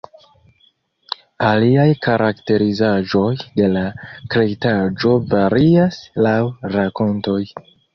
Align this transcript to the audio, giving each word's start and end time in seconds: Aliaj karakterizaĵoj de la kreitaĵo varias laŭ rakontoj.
Aliaj 1.49 1.85
karakterizaĵoj 2.07 3.31
de 3.61 3.71
la 3.77 3.87
kreitaĵo 4.37 5.17
varias 5.39 6.05
laŭ 6.29 6.39
rakontoj. 6.79 7.43